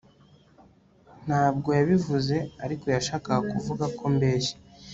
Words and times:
Ntabwo 1.25 1.69
yabivuze 1.79 2.35
ariko 2.65 2.85
yashakaga 2.95 3.39
kuvuga 3.51 3.85
ko 3.97 4.03
mbeshya 4.15 4.55